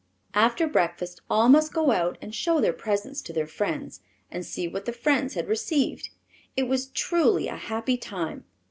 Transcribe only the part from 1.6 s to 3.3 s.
go out and show their presents